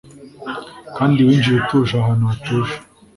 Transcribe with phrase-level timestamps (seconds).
[0.97, 2.73] Kandi winjiye utuje ahantu hatuje